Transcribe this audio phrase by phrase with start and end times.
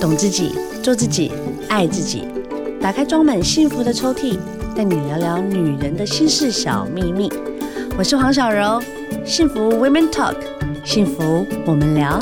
[0.00, 1.30] 懂自己，做自己，
[1.68, 2.26] 爱自己。
[2.80, 4.38] 打开装满幸福的抽屉，
[4.74, 7.30] 带你聊聊女人的心事小秘密。
[7.98, 8.80] 我是黄小柔，
[9.26, 10.36] 幸福 Women Talk，
[10.86, 12.18] 幸福我们聊。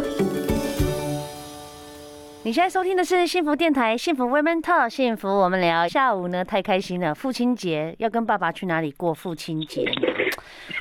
[2.42, 5.86] 你现在收听的是幸福电台，幸福 Women Talk，幸福我们聊。
[5.86, 9.84] 下午呢，太开心了，父亲节要跟爸爸去哪里过父亲节？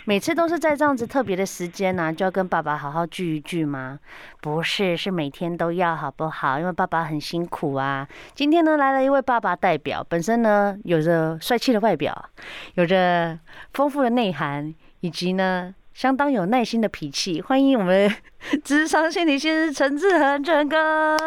[0.07, 3.99] 每次都是在这样子特别的时间呢、就要跟爸爸好好聚一聚吗？
[4.39, 6.57] 不是，是每天都要，好不好？
[6.57, 8.07] 因为爸爸很辛苦啊。
[8.33, 12.29] 今天呢，来了一位爸爸代表，本身呢有着帅气的外表，
[12.75, 13.37] 有着
[13.73, 17.41] 丰富的内涵，以及呢相当有耐心的脾气。
[17.41, 18.07] 欢迎我们
[18.63, 21.17] 智商心理师陈志恒陈哥。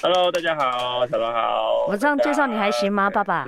[0.00, 1.84] Hello，大家好，小罗好。
[1.86, 3.46] 我这样介绍你还行吗，爸爸？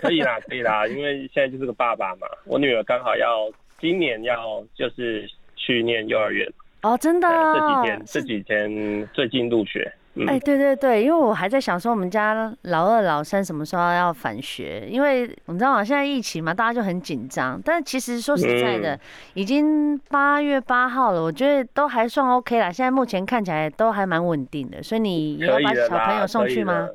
[0.00, 2.28] 可以啦，可以啦，因为现在就是个爸爸嘛。
[2.46, 3.50] 我女儿刚好要
[3.80, 6.48] 今年要就是去念幼儿园
[6.82, 7.28] 哦，真的。
[7.28, 9.92] 这几天这几天最近入学。
[10.26, 14.86] 哎、对对对，因为我还在想说，我们家老二、老三什么时候要返学？
[14.86, 15.82] 因为你知道吗？
[15.82, 17.58] 现在疫情嘛，大家就很紧张。
[17.64, 19.00] 但其实说实在的，嗯、
[19.32, 22.70] 已经八月八号了，我觉得都还算 OK 啦。
[22.70, 24.82] 现在目前看起来都还蛮稳定的。
[24.82, 26.86] 所以你也要把小朋友送去吗？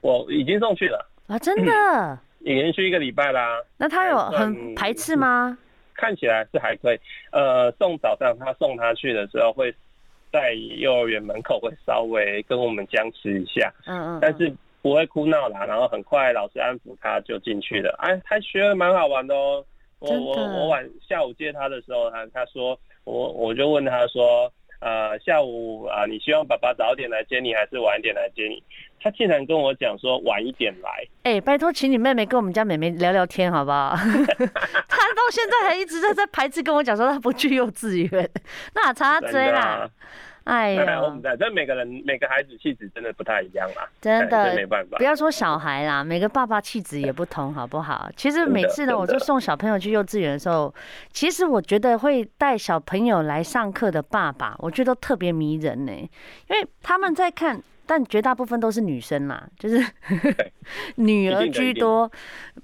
[0.00, 3.60] 我已经送去了啊，真的， 已经去一个礼拜啦。
[3.78, 5.58] 那他有很排斥吗？
[5.96, 7.00] 看起来是还可以。
[7.32, 9.74] 呃，送早上他送他去的时候会。
[10.32, 17.94] 在幼儿园门口会稍微跟我们僵持一下，嗯嗯，但是不会哭闹啦，然后很快老师安抚他就进去了。
[17.98, 19.64] 哎，他学的蛮好玩的哦。
[19.98, 24.50] 我我我晚下午接他的时候，他他说我我就问他说，
[24.80, 28.62] 呃，下午啊，你希望爸爸早点来接你，还是晚一点来接你？
[29.02, 30.90] 他竟然跟我讲说晚一点来。
[31.22, 33.94] 哎、欸，拜托，请你妹妹跟我们家妹妹聊聊天好不好？
[33.96, 38.30] 他到现在还一直在在排斥跟我讲说他不去幼稚园，
[38.74, 39.88] 那差嘴啦。
[40.44, 44.96] 哎呀，我们在，这每个人每个孩子气质真的不太一样啦，真的没办法。
[44.98, 48.10] 不要说小孩啦，每个爸爸气质也不同，好不好？
[48.16, 50.74] 其实每次呢，我就送小朋友去幼稚园的时候，
[51.12, 57.62] 其实我觉得会带小朋友来上课的爸爸，我觉得都特别迷人呢，因为他们在看。
[57.90, 59.84] 但绝大部分都是女生啦，就是
[60.94, 62.08] 女儿居多，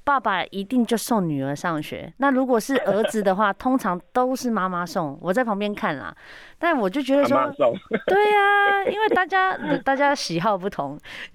[0.04, 2.12] 爸爸一定就送女儿上学。
[2.18, 5.18] 那如果是儿子的话，通常都是妈妈送。
[5.20, 6.14] 我在旁边看啦，
[6.60, 7.52] 但我就觉得说，
[8.06, 10.96] 对呀，因为大家大家喜好不同。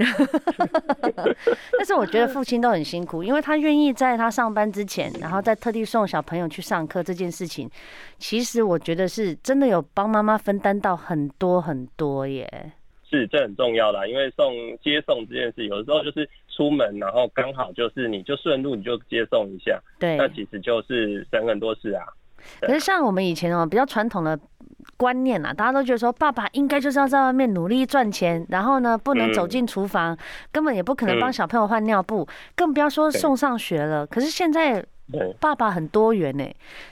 [1.78, 7.69] 但是我觉得父亲都很辛苦，因为他愿意在他上班之前，然后再特地送小朋友去上课这件事情，
[8.18, 12.72] 其实我觉得是真的有帮妈妈分担到很多很多耶。
[13.11, 22.03] 是，这很重要啦，因为送接送这件事，有的时候就是出门，然后刚好就是你就顺路，你就接送一下，对，那其实就是省很多事啊。
[22.61, 24.39] 可是像我们以前哦，比较传统的
[24.95, 30.17] 观念啊，大家都觉得说，爸爸应该就是要在外面努力赚钱，然后呢，不能走进厨房，嗯、
[30.51, 34.07] 根本也不可能帮小朋友换尿布，嗯、更不要说送上学了。
[34.07, 34.85] 可是现在。
[35.39, 36.45] 爸爸很多元呢，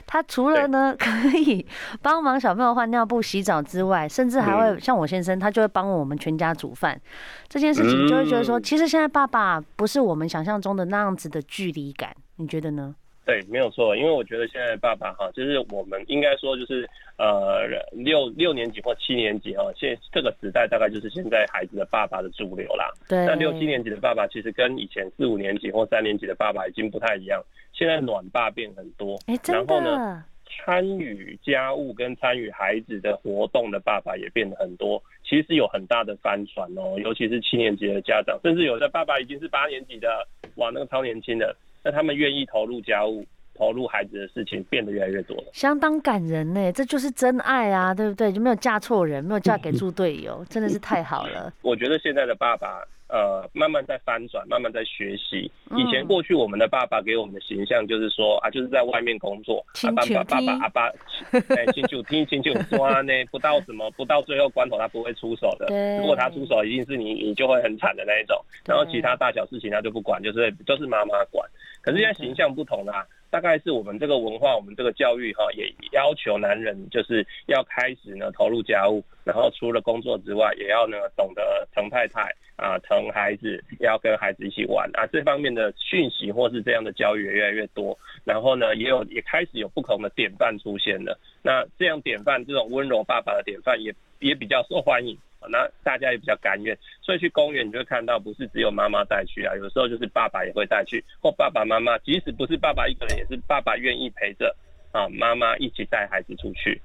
[0.06, 1.08] 他除了呢 可
[1.38, 1.66] 以
[2.02, 7.00] 帮忙小朋友换尿布、洗澡之外，甚至还会像我先生，他就会帮我们全家煮饭。
[7.48, 12.94] 这件事情就会觉得说，其实现在爸爸不是我们想象中的那样子的距离感，你觉得呢？
[13.30, 16.84] 对，没有错，因为我觉得现在爸爸哈，就是我们应该说就是
[17.16, 17.60] 呃
[17.92, 22.90] 六六年级或七年级哈，现这个时代大概就是现在孩子的爸爸的主流啦。
[23.08, 23.24] 对。
[23.26, 27.40] 那六七年级的爸爸其实跟以前四五年级或三年级的爸爸已经不太一样，
[27.72, 29.16] 现在暖爸变很多。
[29.28, 40.26] 哎，然后呢，参与家务跟参与孩子的活动的爸爸也变得很多，其实有很大的翻转哦，尤其是七年级的家长，甚至有的爸爸已经是八年级的，
[40.56, 41.54] 哇，那个超年轻的。
[41.82, 43.24] 那他们愿意投入家务、
[43.54, 46.72] 投入孩子的事情，变得越来越多了，相当感人呢。
[46.72, 48.32] 这就是真爱啊，对不对？
[48.32, 51.52] 就没有嫁错人，没有嫁给猪队友， 真的是太好了。
[51.62, 52.82] 我觉得现在的爸爸。
[53.12, 55.50] 呃，慢慢在翻转，慢慢在学习。
[55.76, 60.92] 以前过去我们的爸爸给我们的形象就是说啊，就是在外面工作，爸爸爸爸阿爸，
[61.56, 65.66] 哎，清楚听清楚说呢，不到什么不到最后关头他不会出手的。
[65.98, 68.40] 如果他出手，一定是你你就会很惨的那一种。
[68.64, 71.44] 然后其他大小事情他就不管，就是都是妈妈管。
[71.80, 82.34] 可是现在形象不同啦，大概是我们这个文化，我们这个教育哈，也要求男人就是要开始呢投入家务，然后除了工作之外，也要呢懂得疼太太。
[82.60, 87.98] 啊，疼孩子，要跟孩子一起玩啊，这方面的讯息或是这样的教育也越来越多。
[88.22, 91.18] 然后呢，也有也开始有不同的典范出现了。
[91.40, 95.16] 那这样典范，这种温柔爸爸的典范也也比较受欢迎。
[95.48, 104.54] 那大家也比较甘愿，所以去公园你就会看到，不是只有妈妈带去啊，有时候就是爸爸也会带去，或爸爸妈妈，即使不是爸爸一个人，也是爸爸愿意陪着
[104.92, 106.80] 啊妈妈一起带孩子出去。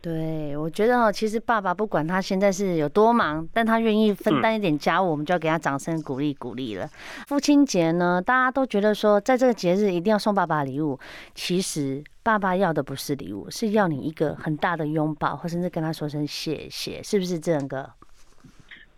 [0.00, 6.88] 对，我觉得哦，其实爸爸不管他现在是有多忙，但他愿意分担一点家务，我们就要给他掌声鼓励鼓励了。
[7.26, 10.98] 父亲节呢，大家都觉得说，在这个节日一定要送爸爸礼物。
[11.34, 17.88] 其实爸爸要的不是礼物，是要你一个很大的拥抱，或甚至跟他说声谢谢，是不是这样个？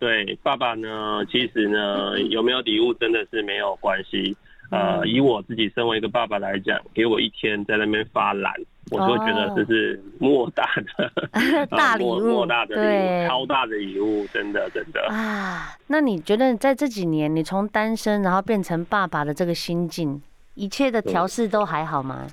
[0.00, 4.36] 对，爸爸呢，其实呢，有没有礼物真的是没有关系。
[4.72, 8.52] 呃，以我自己身为一个爸爸来讲，给我一天在那边发懒。
[8.90, 10.64] 我就会觉得这是莫大
[10.96, 11.12] 的、
[11.62, 15.76] 哦、大礼物，莫大的礼物，超大的礼物，真的真的啊！
[15.86, 20.20] 那你觉得在这几年，你从单身然后变成爸爸的这个心境，
[20.56, 22.26] 一切的调试都还好吗？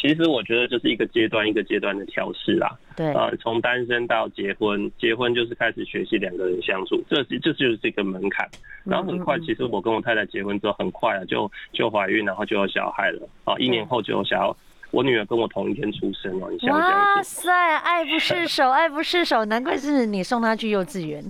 [0.00, 2.70] 其实我觉得就是一个阶段一个阶段的调试啦。
[2.96, 8.48] 对，呃，从单身到结婚，结婚就是开始学习两个人相处，这这就是这个门槛。
[8.84, 14.56] 然后很快，其实我跟我太太结婚之后，很快啊就就怀孕，然后就有小孩了啊，一年后就有小孩。
[14.90, 16.80] 我女儿跟我同一天出生哦，你想想。
[16.80, 21.22] 哇塞，爱不释手， 爱不释手，难怪是你送她去幼稚园。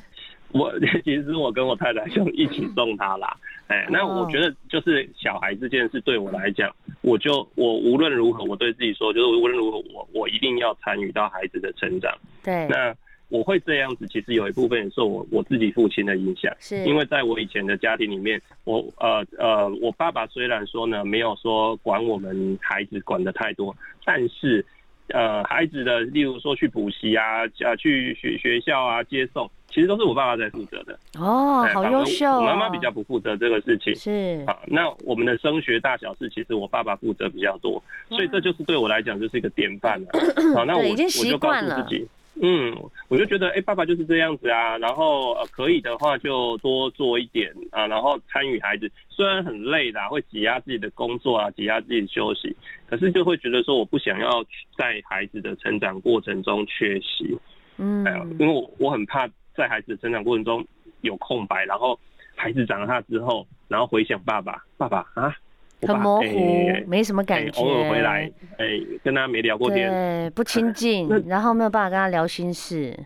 [0.52, 0.72] 我
[1.04, 3.36] 其实我跟我太太就一起送她啦。
[3.68, 12.12] 哎，那我觉得就是小孩这件事对我来讲，我就我无论如何，我对自己说，就是无论如何，我我一定要参与到孩子的成长。
[12.42, 12.94] 对，那。
[13.30, 24.64] 我会这样子，其实有一部分也受我我自己父亲的影响，是因为在我以前的家庭里面，我呃呃，我爸爸虽然说呢，没有说管我们孩子管的太多，但是
[25.08, 30.98] 呃，孩子的例如说去补习啊，啊去学学校啊接送，其实都是我爸爸在负责的。
[31.18, 32.40] 哦，好优秀哦。
[32.40, 33.94] 我妈妈比较不负责这个事情。
[33.94, 34.44] 是。
[34.46, 40.06] 好，那我们的升学大小事，其实我爸爸负责比较多，所以这就是对我来讲就是一个典范了。
[40.54, 42.06] 好，那我我就告诉自己。
[42.40, 42.76] 嗯，
[43.08, 44.78] 我就觉得，哎、欸，爸爸就是这样子啊。
[44.78, 47.86] 然后，呃，可以的话就多做一点啊。
[47.86, 52.56] 然后参与孩子，虽然很累的，会挤压自己的工作啊，挤压自己的休息，
[52.86, 54.44] 可是就会觉得说，我不想要
[54.76, 57.36] 在孩子的成长过程中缺席。
[57.76, 60.64] 嗯，哎，因为我我很怕在孩子的成长过程中
[61.00, 61.98] 有空白，然后
[62.36, 65.34] 孩子长大之后，然后回想爸爸，爸爸啊。
[65.82, 67.60] 很模糊，欸、没什么感觉。
[67.60, 72.98] 偶尔回来，哎、欸，跟他没聊过天，对，不亲近， 然后没有办法跟他聊心事。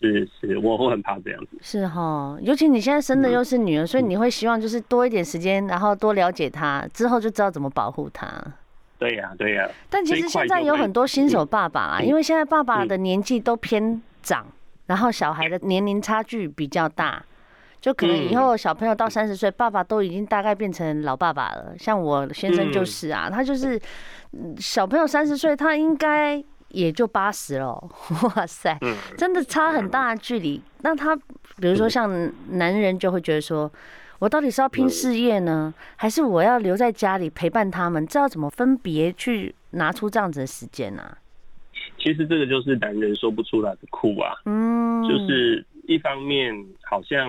[0.00, 1.58] 是是，我会很怕这样子。
[1.60, 8.26] 是哈，尤其你现在生的又是女儿，嗯、所以你会希望就是多一点时间，然后多了解她，之后就知道怎么保护她。
[8.98, 9.68] 对呀、啊，对呀、啊。
[9.90, 14.46] 但其实现在有很多新手爸爸啊，因为现在爸爸的年纪都偏长，
[14.86, 17.22] 然后小孩的年龄差距比较大。
[17.80, 21.72] 就可能以后小朋友到三十岁，爸爸都已经大概变成老爸爸了。
[21.78, 23.80] 像我先生就是啊，他就是
[24.58, 27.72] 小朋友三十岁，他应该也就八十了。
[28.36, 28.78] 哇塞，
[29.16, 30.60] 真的差很大的距离。
[30.82, 33.72] 那他比如说像男人就会觉得说，
[34.18, 38.06] 我到底是要拼事业呢，还是我要留在家里陪伴他们？
[38.06, 41.16] 这要怎么分别去拿出这样子的时间呢？
[41.96, 44.34] 其实这个就是男人说不出来的苦啊。
[44.44, 47.26] 嗯，就是一方面好像。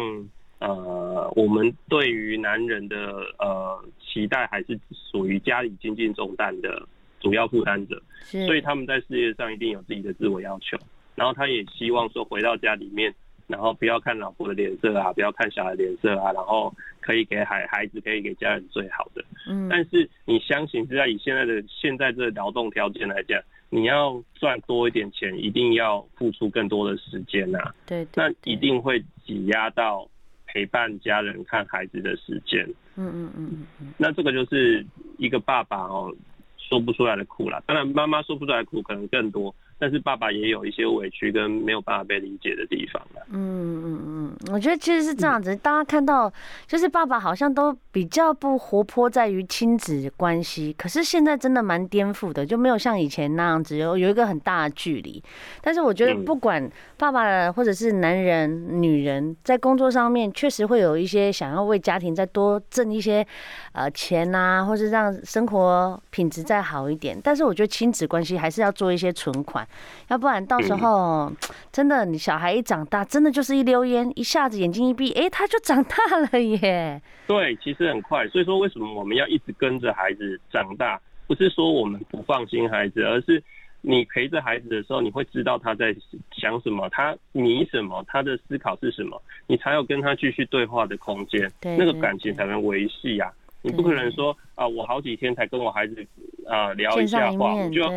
[0.62, 2.98] 呃，我们对于男人的
[3.40, 4.80] 呃期待，还是
[5.12, 6.88] 属于家里经济重担的
[7.20, 10.78] 主要负担者，所以他们在事业上一定有自己的自我要求。
[11.16, 13.12] 然后他也希望说回到家里面，
[13.48, 19.26] 然后不要看老婆的脸色啊，不要看小孩脸色啊，然后可以给孩孩子，可以给家人最好的。
[19.48, 19.68] 嗯。
[19.68, 23.42] 但是你相信，是在以现在的现在这个劳动条件来讲，
[23.72, 27.74] 你要赚多一点钱，一定要付出更多的时间呐。
[27.88, 28.08] 对。
[28.14, 30.08] 那一定会挤压到。
[30.52, 32.66] 陪伴家人看孩子的时间，
[32.96, 34.86] 嗯嗯嗯嗯，那这个就是
[35.18, 36.14] 一个爸爸哦
[36.58, 37.62] 说不出来的苦啦。
[37.66, 39.56] 当然妈妈说不出来的苦可能更多。
[39.82, 43.02] 但是爸爸也有一些委屈跟没有办法被理解的地方。
[43.32, 46.32] 嗯嗯嗯，我觉得其实是这样子，大家看到
[46.68, 50.72] 就是爸爸好像都比较不活泼，在于亲子关系。
[50.78, 55.24] 可是现在真的蛮颠覆的，就没有像以前那样子有有一个很大的距离。
[55.62, 63.26] 但是我觉得不管爸爸或者是男人、女人，在工作上面确实会有一些想要为家庭再多挣一些
[63.72, 67.20] 呃钱啊，或是让生活品质再好一点。
[67.24, 69.68] 但是我觉得亲子关系还是要做一些存款。
[70.10, 71.32] 要不然到时候
[71.72, 77.02] 真的，你小孩一长大，真的就是一溜烟，一下子眼睛一闭，哎，他就长大了耶。
[77.28, 78.28] 对，其实很快。
[78.28, 81.00] 所以说，为什么我们要一直跟着孩子长大？
[81.28, 83.42] 不是说我们不放心孩子，而是
[83.80, 85.96] 你陪着孩子的时候，你会知道他在
[86.34, 93.32] 想什么，他迷什么，他的思考是什么，你才有跟他继续对话的空间，那个感情才能维系呀。
[93.62, 96.06] 你不可能说啊，我好几天才跟我孩子
[96.50, 97.90] 啊聊一下话，我就。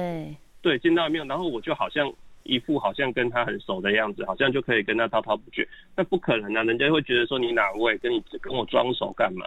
[0.64, 1.24] 对，见到没有？
[1.26, 2.10] 然后我就好像
[2.42, 5.68] 一副好像跟他很熟的样子，好像就可以跟他滔滔不绝。
[5.94, 6.62] 那不可能啊！
[6.62, 9.44] 人家会觉得说，你哪位跟你跟我装熟干嘛？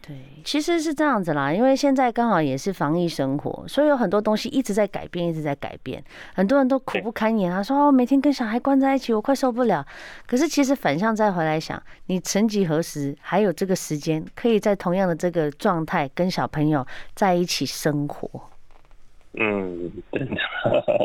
[0.00, 6.02] 对，其实是这样子啦，因为现在刚好也是防疫生活，所以有很多东西一直在改变，一直在改变。
[6.34, 9.84] 很多人都苦不堪言啊，说哦，每天跟小孩关在一起，我快受不了。
[10.26, 18.49] 可是其实反向再回来想，你曾几何时还有这个时间，可以在同样的这个状态跟小朋友在一起生活？
[19.34, 19.90] 嗯，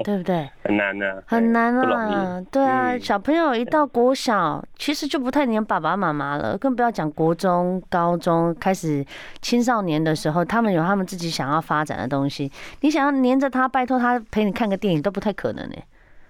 [0.04, 0.50] 对不对？
[0.64, 2.42] 很难的，很难啊。
[2.52, 9.06] 对啊，小朋友一到国小，其实就不太黏爸爸妈妈了，更不要讲国中、高中开始
[9.42, 12.52] 青少年的时候，他们有他们自己想要发展的东西。
[12.82, 15.76] 你想要黏着他，拜托他陪你看个电影都不太可能呢。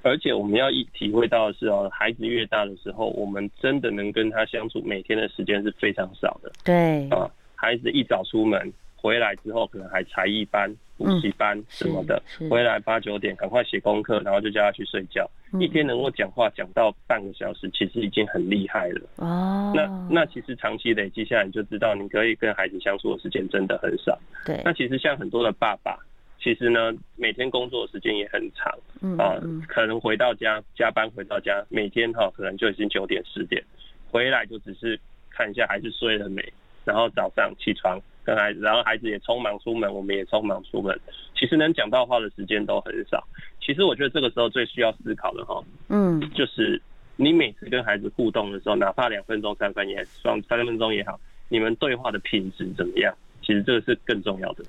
[0.02, 6.52] 而且我们要一体会到的是哦，孩子越大的时候，我们真的能跟他相处每天的时间是非常少的。
[6.64, 7.26] 对啊，
[7.56, 8.74] 孩子一早出门。
[8.98, 15.30] 回来之后可能还才艺班、补习班什么的，回来八九点赶快写功课，然后就叫他去睡觉。
[15.60, 19.02] 一天能够讲话讲到半个小时，其实已经很厉害了。
[19.18, 24.18] 哦，那那其实长期累积下来，你就知道你可以跟孩子相处的时间真的很少。
[24.46, 25.98] 对，那其实像很多的爸爸，
[26.40, 28.72] 其实呢每天工作的时间也很长，
[29.18, 33.64] 啊，可能回到家加班回到家，每天哈可能就已经九点十点，
[34.10, 35.00] 回来就只是
[35.30, 36.42] 看一下孩子睡了没，
[36.84, 38.00] 然后早上起床。
[38.26, 41.00] 跟孩子，然后孩子也匆忙出门，我们也匆忙出门。
[41.36, 43.24] 其实能讲到话的时间都很少。
[43.62, 46.82] 其实我觉得这个时候最需要思考的哈，嗯，就是
[47.16, 53.16] 你每次跟孩子互动的时候，哪怕两分钟、三分也双三分钟也好，你们对话的品质怎么样？
[53.42, 54.66] 其实这个是更重要的。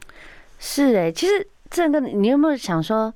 [0.59, 1.47] 是哎、欸，其实。
[1.69, 3.13] 这个你有没有想说，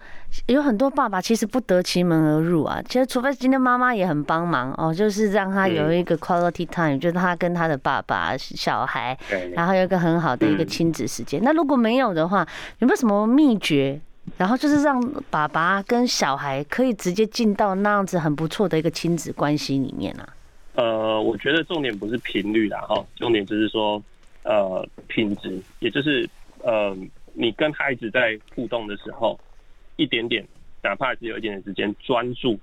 [0.47, 2.83] 有很多爸爸其实不得其门而入啊？
[2.89, 9.17] 其实除非今天妈妈也很帮忙哦，就是让他有一个 quality time，就是他跟他的爸爸、小孩，
[9.53, 11.41] 然后有一个很好的一个亲子时间。
[11.45, 12.47] 那如果没有的话，
[12.81, 14.01] 有没有什么秘诀？
[14.37, 20.29] 然后就是让爸爸跟小孩可以直接进到那样子很不错的一个亲子关系里面啊？
[20.75, 24.03] 呃，我觉得重点不是频率啦，哈，重点就是说，
[24.43, 26.29] 呃，品质，也就是
[26.65, 26.97] 呃。
[27.33, 29.39] 你跟孩子在互动的时候，
[29.97, 30.47] 一点点，
[30.83, 32.59] 哪怕只有一点点时间，专注，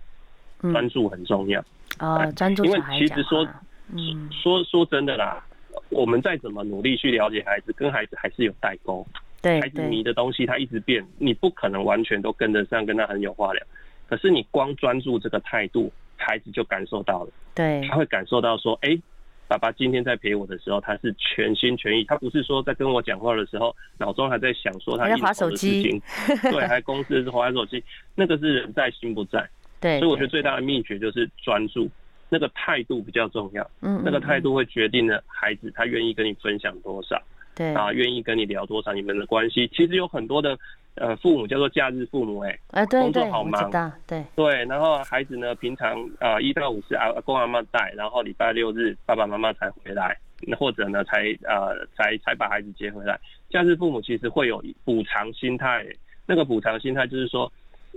[0.61, 1.59] 专注很重要。
[1.97, 2.63] 啊、嗯，专注。
[2.65, 3.47] 因为其实说，
[3.93, 5.45] 嗯、说说真的啦，
[5.89, 9.05] 我们再怎么努力去了解孩子，跟孩子还是有代沟。
[9.41, 13.63] 对，孩子迷的东西他一直变，你不可能完全都跟得上，跟他很有话聊。
[14.07, 17.31] 可是你光专注这个态度，孩子就感受到了。
[17.55, 19.01] 对，他会感受到说，哎、欸。
[19.47, 26.01] 爸爸今天在陪我的时候，他是全心全意，他不是说在跟我讲话的时候，脑中还在想说他应酬的事情，
[26.51, 27.83] 对，还公司是滑手机，
[28.15, 29.49] 那个是人在心不在，
[29.79, 31.89] 对，所以我觉得最大的秘诀就是专注，
[32.29, 37.21] 那个态度比较重要，嗯，那个态度会决定了孩子他愿意跟你分享多少。
[37.55, 37.73] 对。
[37.73, 39.67] 啊，愿意跟你聊多少你们的关系？
[39.69, 40.55] 其实有很多的
[40.97, 43.71] 呃父母叫做假日父母、欸，哎，工作好忙，
[44.05, 53.19] 对对，然后孩子呢平常啊一到五是阿公阿妈带，然后礼拜六日爸爸妈妈才回来，那或者呢才呃才才把孩子接回来。
[53.49, 57.51] 假日父母其实会有补偿心态、欸，那个补偿心态就是说，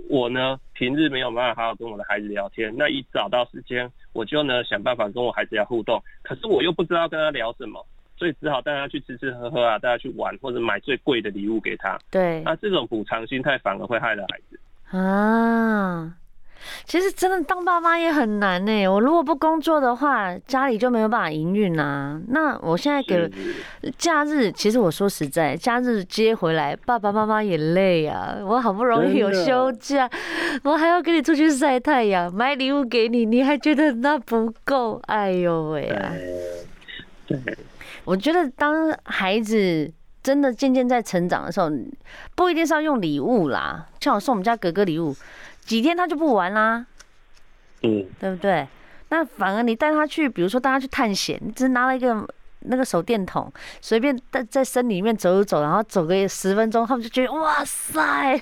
[0.09, 7.85] 我呢平日没有办法好好跟我的孩子聊天，那一找到时间我就呢想办法跟我孩子要互动，可是我又不知道跟他聊什么。
[8.21, 11.97] 所以只好带他去吃吃喝喝啊，带他去玩，或者买最贵的礼物给他。
[12.11, 16.13] 对，那这种补偿心态反而会害了孩子啊。
[16.85, 18.87] 其实真的当爸妈也很难呢。
[18.87, 22.21] 我如果不工作的话，家里就没有办法营运啊。
[22.27, 23.27] 那我现在给
[23.97, 28.37] 假日，其实我说实在，假日接回来，爸爸妈妈也累啊。
[28.45, 30.07] 我好不容易有休假，
[30.63, 35.01] 我还要跟你出去晒太阳，买礼物给你，你还觉得那不够？
[35.07, 36.13] 哎呦喂啊！
[37.25, 37.39] 对。
[38.11, 39.89] 我觉得，当孩子
[40.21, 41.71] 真的渐渐在成长的时候，
[42.35, 43.87] 不一定是要用礼物啦。
[44.01, 45.15] 像我送我们家哥哥礼物，
[45.61, 46.85] 几天他就不玩啦，
[47.83, 48.67] 嗯，对不对？
[49.07, 52.27] 那反而你带他去，比如说带他去探险，你只拿了一个
[52.63, 53.49] 那个手电筒，
[53.79, 58.37] 随便在在森林里面走一走，然后走个十分钟，他们就觉得哇塞，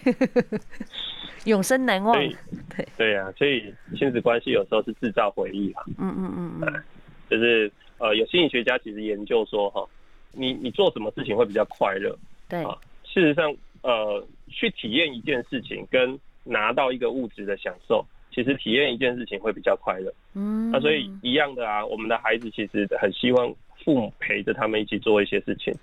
[1.45, 2.15] 永生难忘。
[2.15, 5.83] 对对呀、啊，所以亲子关系有时候是制造回忆啊。
[5.99, 6.83] 嗯嗯嗯嗯，
[7.29, 7.71] 就是。
[7.99, 9.85] 呃，有心理学家其实研究说，哈，
[10.31, 12.17] 你你做什么事情会比较快乐？
[12.47, 13.53] 对啊，事实上，
[13.83, 20.11] 呃，去体验一件事情跟拿到一个物质的享受，其实体验一件事情会比较快乐。
[20.33, 23.53] 嗯，那所以一样的啊，我们的孩子其实很希望
[23.83, 25.73] 父母陪着他们一起做一些事情，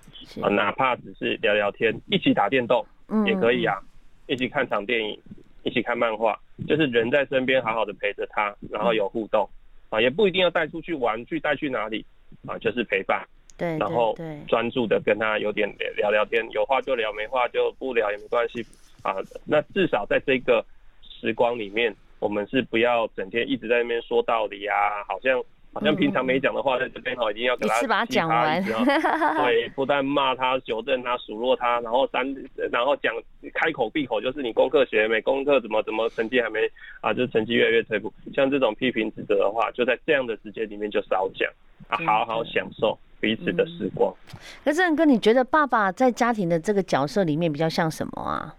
[0.41, 2.85] 啊，哪怕只是聊聊天，一起打电动，
[3.25, 3.79] 也可以啊，
[4.27, 5.19] 一起看场电影，
[5.63, 9.47] 一起看漫画，就是人在身边好好的陪着他，然后有互动。
[9.89, 12.05] 啊，也不一定要带出去玩，去带去哪里
[12.45, 12.57] 啊？
[12.57, 13.25] 就是陪伴，
[13.57, 14.15] 对，然后
[14.47, 18.65] 专注的跟他有点聊聊天，有话就聊，没话就不聊也没关系
[19.01, 19.15] 啊。
[19.45, 20.65] 那至少在这个
[21.01, 24.75] 时光里面，我们是不要整天一直在那边说道理啊，
[25.07, 25.41] 好像
[25.77, 28.59] 好像平常没讲的话，在这边哈，一定要给他一次把它讲完。
[28.65, 32.25] 对，不但骂他、纠正他、数落他，然后三，
[32.71, 33.13] 然后讲
[33.53, 36.59] 开口闭口就是你功课写没，功课怎么怎么成绩还没
[36.99, 38.11] 啊，就成绩越来越退步。
[38.33, 41.47] 像这种批评指责的话，就在这样的时间里面就少讲
[41.89, 44.11] 啊，好好享受彼此的时光。
[44.33, 48.55] 嗯、可是，哥，你觉得爸爸在家庭的这个角色里面比较像什么啊？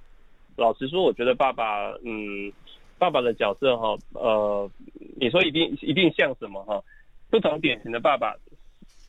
[0.55, 2.53] 老实说，我觉得爸爸，嗯，
[2.97, 4.71] 爸爸的角色哈，呃，
[5.21, 6.81] 你说一定一定像什么哈？
[7.31, 8.35] 不同典型的爸爸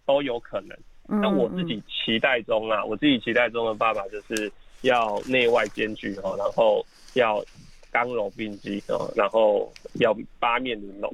[0.05, 0.77] 都有可能。
[1.21, 6.85] 那我自己期待中啊，我自己期待中的爸爸就是要内外兼具哦，然后
[7.15, 7.43] 要
[7.91, 11.11] 刚柔并济哦，然后要八面玲珑。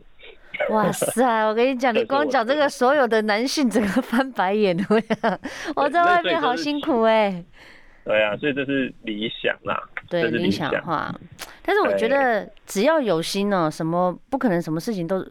[0.70, 1.46] 哇塞！
[1.46, 4.78] 我跟你讲， 你光讲这个，所有的男性整个翻白眼，
[5.76, 7.46] 我在外面好辛苦哎、欸。
[8.06, 9.82] 对啊，所以这是理想啦。
[10.10, 11.14] 对，理想化。
[11.62, 15.26] 但是我觉得只要有心哦、喔，什么不可能，什么事情都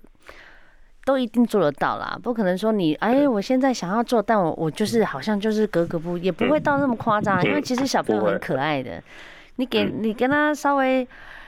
[1.05, 2.19] 都一定做得到啦。
[2.23, 7.45] 不可能说你哎，我现在想要做，但我我就是好像就是格格不，也不会到那么夸张。
[7.45, 9.03] 因为其实小朋友很可爱的，
[9.57, 11.07] 你给你跟他稍微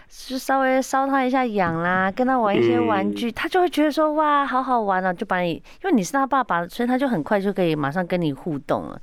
[0.09, 9.01] 就稍微烧他一下痒啦，跟他玩一些玩具，他就会觉得说哇，好好玩啊，就把你，因为你是他爸爸，所以他就很快就可以马上跟你互动了。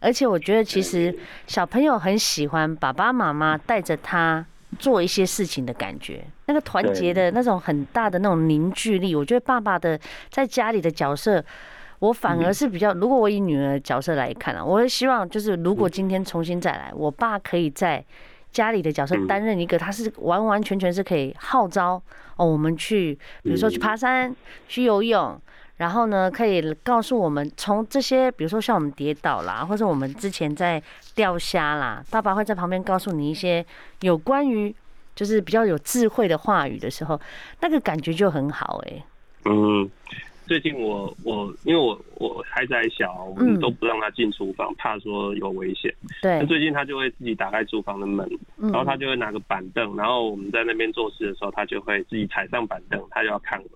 [0.00, 1.12] 而且我觉得，其实
[1.48, 4.46] 小朋友很喜欢爸爸妈妈带着他
[4.78, 9.14] 做一些事情的感觉，那个团结的那种很大的那种凝聚力。
[9.14, 9.98] 我觉得爸爸的
[10.30, 11.44] 在家里的角色，
[11.98, 18.04] 我反而是比较，如果我以女儿的角色来看啊，我会希望就是，如果今天重新再来，我爸可以在
[18.52, 22.00] 家里的角色担任一个，他是完完全全是可以号召
[22.36, 24.34] 哦，我们去，比如说去爬山、
[24.68, 25.40] 去游泳。
[25.78, 30.82] 然后呢，可以告诉我们从这些，比如说像我们跌倒啦，或者我们之前在
[31.14, 33.64] 钓虾啦，爸爸会在旁边告诉你一些
[34.00, 34.74] 有关于
[35.14, 37.18] 就是比较有智慧的话语的时候，
[37.60, 39.04] 那个感觉就很好哎、欸。
[39.44, 39.88] 嗯，
[40.46, 45.94] 最近我我因为我我孩子还小，我们都不让他进厨房，怕说有危险。
[46.20, 46.40] 对。
[46.40, 53.68] 那最近他就会自己打开厨房的门，然后他就会拿个板凳，然后我们在那边做事的时候，他就会自己踩上板凳，他就要看我。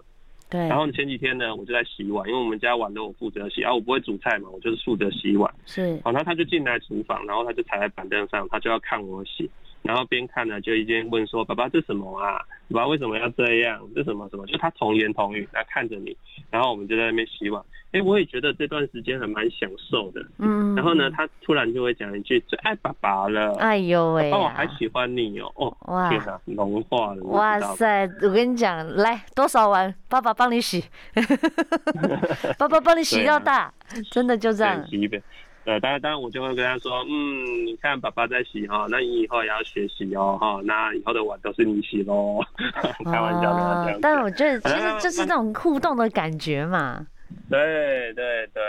[0.52, 5.50] 对，然后前几天呢，我就在洗碗，因为我们家碗都我负责洗，啊，我不会煮菜嘛，我就是负责洗碗。
[5.64, 9.50] 是，好，然后他就进来厨房，然后他就踩在板凳上，他就要看我洗，
[9.82, 12.38] 然后边看呢，就一边问说：“爸爸，这什么啊？
[12.70, 13.80] 爸爸为什么要这样？
[13.94, 16.16] 这什么什么？”就他童言童语，他看着你，
[16.50, 17.62] 然后我们就在那边洗碗。
[17.92, 20.24] 哎、欸，我也觉得这段时间还蛮享受的。
[20.38, 24.32] 嗯，然后呢，他突然就会讲一句：“最爱爸爸了。”哎呦喂、啊！
[24.32, 25.66] 爸爸还喜欢你哦、喔。
[25.66, 27.22] 哦，哇，天哪，融化了。
[27.24, 30.82] 哇塞，我跟你讲，来多少碗，爸爸帮你洗。
[32.56, 33.74] 爸爸帮你洗到大，啊、
[34.10, 34.86] 真的就这样。
[34.86, 35.22] 洗一遍。
[35.64, 42.40] 呃，当然，当然，我就会跟他说：“嗯，你看爸爸在洗哈，那你以后也要学习哦，哈，那以后的碗都是你洗喽。
[43.04, 43.98] ”开玩笑的。
[44.02, 47.06] 但我觉得，其实就是这种互动的感觉嘛。
[47.48, 48.62] 对对对对，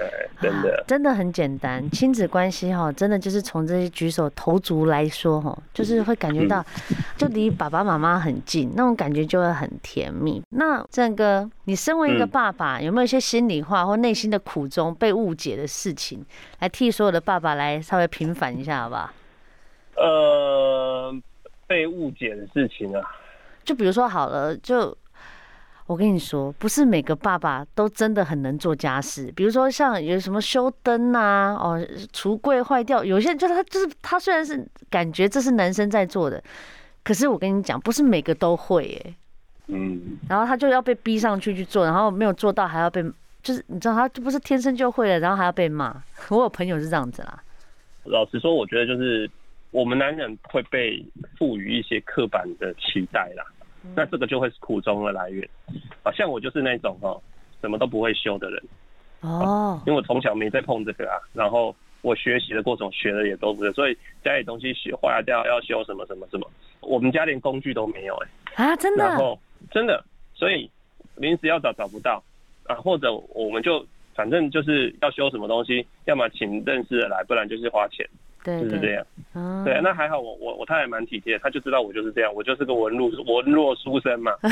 [0.40, 6.64] 真的、啊、真的很简单，亲子关系哈，真的就是从这些举手投足来说哈，就是会感觉到
[7.16, 10.42] 就离爸爸妈妈很近，那种感觉就会很甜蜜。
[10.50, 16.24] 那正哥，你身为一个爸爸，有没有一些心里话或内心的苦衷被误解的事情，
[16.60, 19.10] 来替所有的爸爸来稍微平反一下，好不好？
[19.96, 21.14] 呃，
[21.66, 23.02] 被误解的事情啊，
[23.62, 24.96] 就比如说好了，就。
[25.90, 29.32] 我跟你说，不是每个爸爸都真的很能做家事。
[29.34, 36.40] 比如说，像有什么修灯啊，哦，橱柜坏掉，有些人就是他，就是他，虽然是感觉这是男生在做的，
[37.02, 39.14] 可是我跟你讲，不是每个都会耶。
[39.66, 40.16] 嗯。
[40.28, 43.02] 然后他就要被逼上去去做，然后没有做到还要被，
[43.42, 46.00] 就是你知道，他就不是天生就会了，然后还要被骂。
[46.30, 47.42] 我有朋友是这样子啦。
[48.04, 49.28] 老实说，我觉得就是
[49.72, 51.04] 我们男人会被
[51.36, 53.44] 赋予一些刻板的期待啦。
[53.94, 55.48] 那这个就会是苦衷的来源，
[56.02, 57.20] 啊，像我就是那种哦，
[57.60, 58.62] 什么都不会修的人，
[59.20, 68.16] 哦，因为我从小没在碰这个啊，然后我学习的过程学的也都不是，所以家里东西学坏掉要修什么什么什么，我们家连工具都没有
[68.54, 69.38] 哎，啊，真的，然后
[69.70, 70.70] 真的，所以
[71.16, 72.22] 临时要找找不到
[72.64, 78.06] 啊，或者我们就反正就是要修什么东西，要么请认识的来，不然就是花钱。
[78.42, 79.06] 对，就是这样。
[79.34, 84.32] 嗯，对，那还好我，我我我太太蛮体贴，他就知道我就是这样，我就是个文弱文弱书生嘛，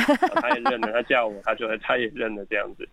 [0.41, 2.87] 他也认了，他叫我，他就他也认了这样子。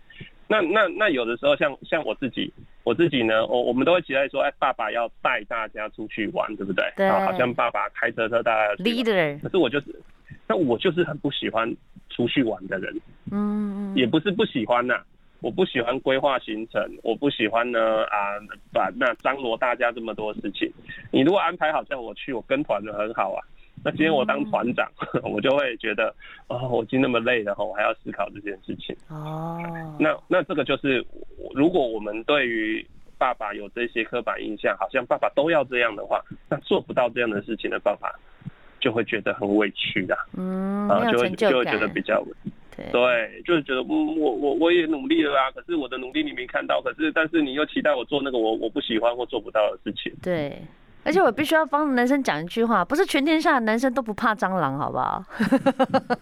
[0.48, 2.52] 那那那有的时候像像我自己，
[2.84, 6.84] 我自己呢，我我们都会期待说，哎，爸爸要带大家出去玩，对不对？
[6.96, 7.08] 对。
[7.10, 9.86] 好像爸爸开车车大家 leader，可是我就是，
[10.46, 11.68] 那我就是很不喜欢
[12.10, 12.94] 出去玩的人。
[13.32, 15.04] 嗯，也不是不喜欢呐、啊。
[15.40, 18.40] 我不喜欢规划行程，我不喜欢呢啊，
[18.72, 20.70] 把那张罗大家这么多事情。
[21.12, 23.44] 你如果安排好叫我去，我跟团的很好啊。
[23.84, 26.12] 那今天我当团长，嗯、 我就会觉得，
[26.48, 28.96] 哦，我已经那么累了，我还要思考这件事情。
[29.08, 29.60] 哦，
[30.00, 31.04] 那那这个就是，
[31.54, 32.84] 如果我们对于
[33.18, 38.10] 爸爸有这些刻板印象，好像爸爸都要这样的话，那做不到这样的事情的爸爸，
[38.80, 40.16] 就会觉得很委屈的。
[40.36, 42.24] 嗯，啊，就会就会觉得比较。
[42.76, 50.12] 对，对，就是觉得，嗯，我我我也努力了啊，可是我的努力你没看到，可是但是你又期待我做那个我我不喜欢或做不到的事情。
[50.22, 50.60] 对，
[51.06, 55.24] 而且我必须要帮男生讲一句话，不是全天下的男生都不怕蟑螂，好不好？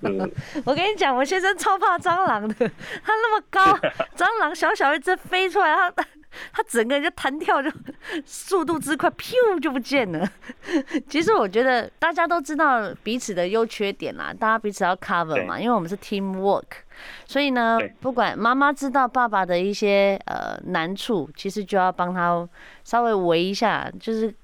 [0.03, 0.31] 嗯、
[0.65, 3.61] 我跟你讲，我先生超怕蟑螂的，他那么高，
[4.15, 6.05] 蟑螂小小一只飞出来，他。
[6.53, 7.71] 他整个人就弹跳，就
[8.25, 10.29] 速度之快，咻就不见了。
[11.09, 16.65] 其实我觉得大家都知道彼此的优缺点啦，大家彼此要 cover 嘛，因为我们是 team work，
[17.25, 22.49] 所以呢，不管妈妈知道爸爸的一些呃难处，其实就要帮他
[22.83, 24.35] 稍微围一下，就是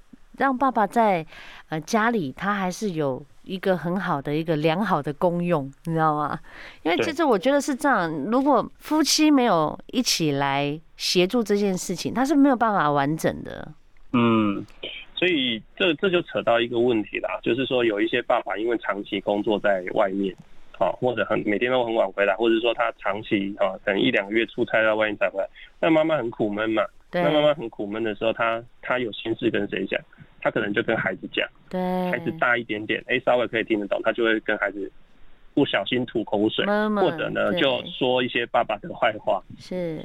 [0.41, 1.25] 让爸爸在
[1.69, 3.25] 呃家里他还是有。
[3.43, 6.39] 一个很好的一个良好的功用，你知道吗？
[6.85, 13.67] 因为其实我觉得是这样，如果夫妻没有一起来协助这件事情，他是没有办法完整的。
[14.13, 14.65] 嗯，
[15.17, 20.33] 所以这这就扯到一个问题啦，就是说有一些爸爸因为长期工作在外面，
[20.79, 25.49] 啊，或者很每天都很晚回来，或者说他长期啊，可能一两个月出差到外面才回来，
[25.81, 26.85] 那妈妈很苦闷嘛。
[27.11, 27.21] 对。
[27.23, 30.01] 那妈妈很苦闷的时候，他他有心事跟谁讲？
[30.41, 34.91] 他可能就跟孩子讲，对，孩子大一点点，哎、欸，稍微可以听得懂，他就会跟孩子
[35.55, 39.43] 不小心吐口水，妈妈或者呢，就说一些爸爸的坏话。
[39.59, 40.05] 是，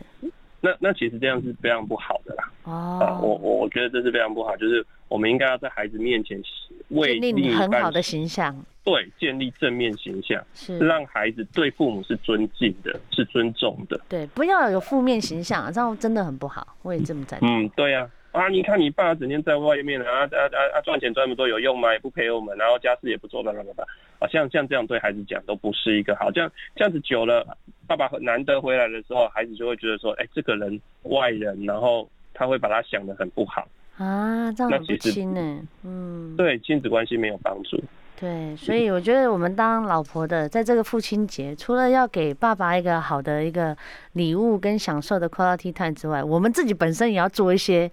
[0.62, 2.52] 那那其实这样是非常不好的啦。
[2.64, 6.42] 哦，啊、我我我觉得这是非常不好，就是我们应该要在孩子面前
[6.90, 14.02] 为建立很好的形象，对，建立正面形象，是让孩子对父母是尊敬的，是尊重的。
[14.10, 16.76] 对，不要有负面形象，啊这样真的很不好。
[16.82, 17.48] 我也这么赞同。
[17.48, 18.10] 嗯，对呀、啊。
[18.36, 18.50] 啊！
[18.50, 20.82] 你看你爸整天在外面啊啊啊啊！
[20.82, 21.94] 赚钱赚那么多有用吗？
[21.94, 23.86] 也不陪我们，然后家事也不做，那么吧
[24.20, 26.30] 啊，像像这样对孩子讲都不是一个好。
[26.30, 33.66] 这样这样子久了，爸爸很难得回来的时候，孩子就会觉得说，哎、欸，这个人外人，然后他会把他想的很不好
[33.98, 34.52] 啊。
[34.52, 35.62] 这样很不亲呢。
[35.84, 37.82] 嗯，对，亲子关系没有帮助。
[38.18, 43.76] 对，所以我觉得我们当老婆的，在这个父亲节，除了要给爸爸一个好的一个
[44.14, 47.92] 礼物跟享受的 quality time 之外，我们自己本身也要做一些，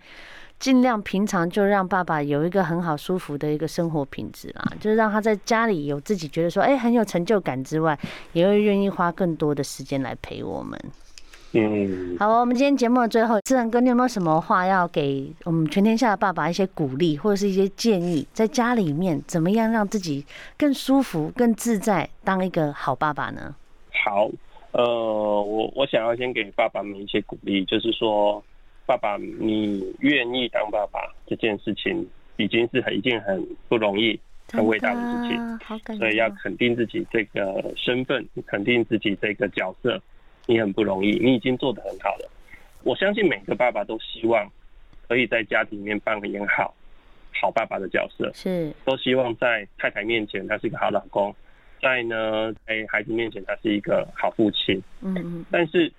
[0.61, 7.99] 尽量平常就让爸爸有一个很好舒服的一个生活品质啦，就是让他在家里有自己觉得说，哎，很有成就感之外，
[8.33, 10.79] 也会愿意花更多的时间来陪我们。
[11.55, 20.25] 嗯，好，我们今天节目的最后，志恒哥，你有没有什么话要给我们全天下的爸爸一些鼓励，或者是一些建议，在家里面怎么样让自己
[20.57, 23.55] 更舒服、更自在，当一个好爸爸呢？
[24.03, 24.31] 好，
[24.71, 28.43] 呃，我我想要先给爸爸们一些鼓励，就是说，
[28.87, 34.19] 爸爸，你愿意当爸爸这件事情，已经是很一件很不容易、
[34.51, 40.01] 很伟大的事情，所以要肯定自己这个身份，肯定自己这个角色。
[40.47, 42.29] 你很不容易，你已经做得很好了。
[42.83, 44.51] 我相信每个爸爸都希望
[45.07, 46.75] 可以在家庭里面扮演好
[47.41, 51.33] 好爸爸的角色，是都希望在太太面前他是一个好老公，
[51.81, 54.83] 在呢在孩子面前他是一个好父亲。
[55.01, 55.47] 嗯嗯。
[55.49, 55.93] 但是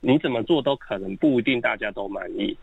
[0.00, 2.56] 你怎么做都可能不一定大家都满意，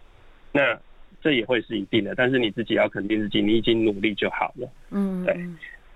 [0.52, 0.76] 那
[1.22, 2.16] 这也会是一定的。
[2.16, 4.68] 但是你自己要肯定自己，你已经努力就好了。
[4.90, 5.38] 嗯，对。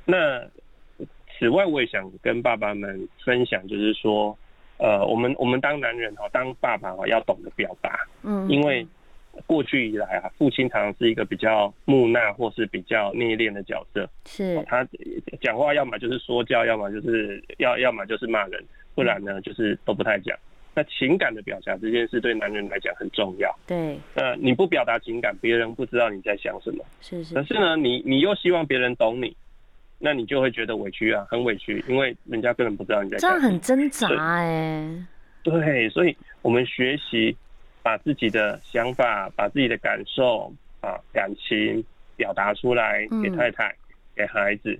[0.06, 0.48] 那
[1.40, 4.38] 此外，我也想跟爸爸们分享，就是说。
[4.78, 8.86] 呃，我们我们当男人哈，当爸爸哈，要懂得表达，嗯，因为
[9.46, 14.88] 过去以来啊，父亲常常是一个比较木讷或是比较内敛的角色，是，他
[15.42, 18.64] 讲话要么就是说教，要么就是要要么就是骂人，
[18.94, 20.38] 不然呢就是都不太讲。
[20.76, 29.36] 那情感的表达这件事对男人来讲很重要，对，呃，你不表达情感，别人不知道你在想什么，是是，可是呢，你你又希望别人懂你。
[30.00, 35.08] 那你就会觉得委屈啊，很委屈，因为人家根本不知道你在这样，很挣扎哎。
[35.44, 37.36] 对，所以我们学习
[37.82, 41.84] 把自己的想法、把自己的感受啊、感情
[42.16, 43.78] 表达出来给太太、嗯、
[44.16, 44.78] 给孩子，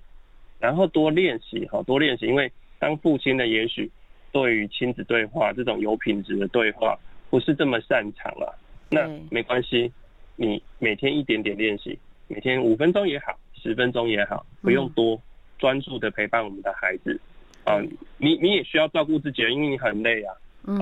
[0.60, 2.26] 然后多练习哈，多练习。
[2.26, 3.90] 因为当父亲的，也许
[4.32, 6.96] 对于亲子对话这种有品质的对话
[7.30, 8.60] 不是这么擅长了。
[8.90, 9.92] 那没关系，
[10.36, 13.38] 你每天一点点练习，每天五分钟也好。
[13.68, 15.22] 十分钟也好，不用多，
[15.60, 17.20] 专注的陪伴我们的孩子。
[17.66, 17.82] 啊，
[18.18, 20.34] 你你也需要照顾自己，因为你很累啊。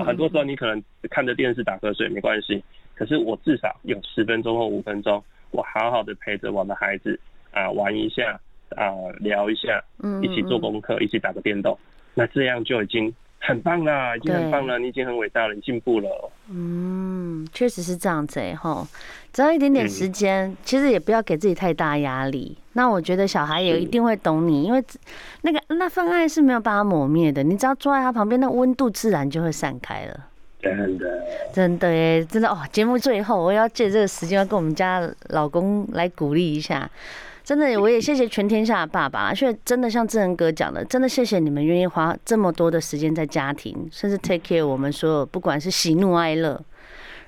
[0.04, 2.62] 很多时候你可能看着电视打瞌睡没关系，
[2.94, 5.20] 可是我至少有十分钟或五分钟，
[5.50, 7.18] 我好好的陪着我的孩子
[7.50, 8.40] 啊，玩一下
[8.76, 8.86] 啊，
[9.18, 9.82] 聊一下，
[10.22, 11.76] 一起做功课，一起打个电动，
[12.14, 16.30] 那这样就已经很棒啦，已经很棒了，你已经很伟大了，你进步了。
[16.50, 18.86] 嗯，确实是这样子哎吼，
[19.32, 22.56] 只要一点点时间，嗯、其实也不要给自己太大压力。
[22.72, 24.82] 那我觉得小孩也一定会懂你，因为
[25.42, 30.26] 那个那份爱是没有办法磨灭的，你只要坐在他旁边，那温度自然就会散开了。
[30.60, 31.22] 真的，
[31.52, 32.58] 真的耶，真的哦！
[32.72, 36.90] 节目最后，我要借这个时间要跟我们家老公来鼓励一下。
[37.46, 46.60] 真的，我也谢谢全天下的爸爸，因为真的像志仁哥讲的，真的谢谢你们愿意花这么多的时间在家庭，甚至 take care 我们所有，不管是喜怒哀乐。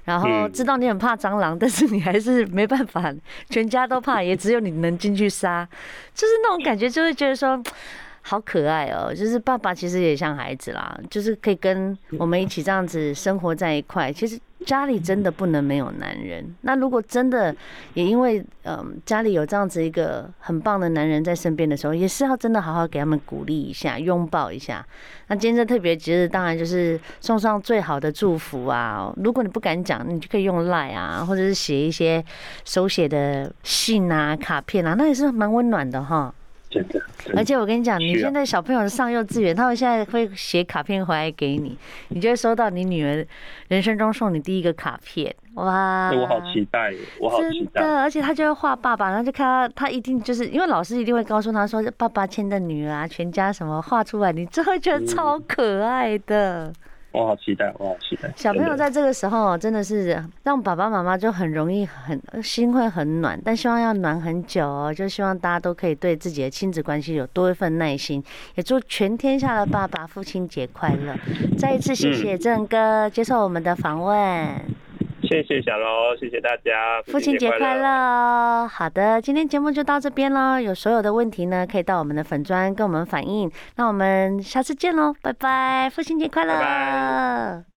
[0.06, 3.14] 然后知道你很怕蟑螂，但是你还是没办法，
[3.48, 5.64] 全家都怕，也只有你能进去杀，
[6.12, 7.62] 就是那种感觉，就会觉得说。
[8.20, 9.14] 好可爱哦！
[9.14, 14.12] 就是爸爸其实也像孩子啦，就是可以跟我们一起这样子生活在一块。
[14.12, 16.54] 其实家里真的不能没有男人。
[16.62, 17.54] 那如果真的
[17.94, 24.84] 也因为嗯家里有这样子一个很棒的男人在身边的时候，也是要真的好好给他们鼓励一下，拥抱一下。
[25.28, 29.12] 那今天这特别节日，当然就是送上最好的祝福啊！
[29.16, 32.24] 如果你不敢讲，你就可以用 LINE 啊，或者是写一些
[32.64, 36.34] 手写的信啊、卡片啊，那也是蛮温暖的哈。
[36.70, 37.00] 真的，
[37.34, 41.76] 而且我跟你讲，你现在小朋友上幼稚园，他们现在会写卡片回来给你，
[42.08, 43.26] 你就会收到你女儿
[43.68, 46.10] 人生中送你第一个卡片，哇！
[46.12, 47.80] 我好期待，我好期待。
[47.80, 56.66] 真的，而且他就会画爸爸，然后就看他他一定就是因为老师一定会告诉他说，爸爸牵的女儿啊，全家什么画出来，你就会觉得超可爱的。
[56.66, 56.74] 嗯
[57.10, 58.30] 我好期待，我好期待。
[58.36, 64.92] 小朋友在这个时候真的是让爸爸妈妈就很容易很心会很暖，但希望要暖很久哦。
[64.94, 68.22] 就希望大家都可以对自己的亲子关系有多一份耐心，
[68.56, 71.14] 也祝全天下的爸爸父亲节快乐。
[71.56, 74.48] 再一次谢谢郑哥接受我们的访问。
[75.28, 78.66] 谢谢小罗，谢谢大家，父亲节快乐哦！
[78.66, 80.58] 好的，今天节目就到这边喽。
[80.58, 83.50] 有所有的问题呢，可以到我们的粉砖跟我们反映。
[83.76, 85.90] 那我们下次见喽，拜拜！
[85.90, 86.54] 父亲节快乐！
[86.54, 87.68] 拜拜。